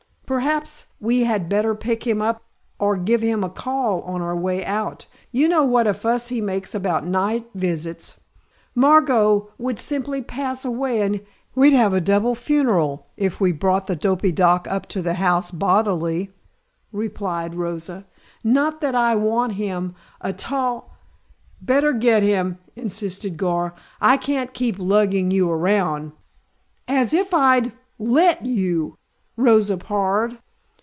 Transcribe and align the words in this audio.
"Perhaps 0.25 0.85
we 1.01 1.23
had 1.25 1.49
better 1.49 1.75
pick 1.75 2.07
him 2.07 2.21
up 2.21 2.41
or 2.79 2.95
give 2.95 3.19
him 3.21 3.43
a 3.43 3.49
call 3.49 3.99
on 4.03 4.21
our 4.21 4.33
way 4.33 4.63
out. 4.63 5.05
You 5.33 5.49
know 5.49 5.65
what 5.65 5.87
a 5.87 5.93
fuss 5.93 6.29
he 6.29 6.39
makes 6.39 6.73
about 6.73 7.05
night 7.05 7.49
visits." 7.53 8.17
"Margot 8.73 9.49
would 9.57 9.77
simply 9.77 10.21
pass 10.21 10.63
away 10.63 11.01
and 11.01 11.19
we'd 11.53 11.73
have 11.73 11.93
a 11.93 11.99
double 11.99 12.33
funeral, 12.33 13.07
if 13.17 13.41
we 13.41 13.51
brought 13.51 13.87
the 13.87 13.95
dopy 13.97 14.31
doc 14.33 14.67
up 14.69 14.85
to 14.85 15.01
the 15.01 15.15
house, 15.15 15.51
bodily," 15.51 16.31
replied 16.93 17.53
Rosa. 17.53 18.05
"Not 18.41 18.79
that 18.79 18.95
I 18.95 19.15
want 19.15 19.55
him 19.55 19.95
a 20.21 20.31
tall" 20.31 20.95
"Better 21.61 21.91
get 21.91 22.23
him," 22.23 22.57
insisted 22.77 23.35
Gar. 23.35 23.75
"I 23.99 24.15
can't 24.15 24.53
keep 24.53 24.77
lugging 24.79 25.29
you 25.31 25.51
around" 25.51 26.13
"As 27.01 27.13
if 27.13 27.33
I'd 27.33 27.73
let 27.99 28.45
you!" 28.45 28.95
Rosa 29.37 29.77
parried. 29.77 30.37